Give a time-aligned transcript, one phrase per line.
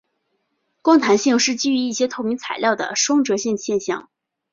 [0.81, 4.09] 光弹性是基于一些透明材料的双折射现象。